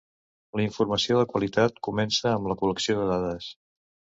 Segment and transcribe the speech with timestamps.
[0.59, 3.53] La informació de qualitat comença amb la col·lecció de dades.